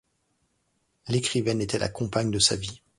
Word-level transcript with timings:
L'écrivaine 1.09 1.61
était 1.61 1.77
la 1.77 1.87
compagne 1.87 2.31
de 2.31 2.39
sa 2.39 2.55
vie. 2.55 2.81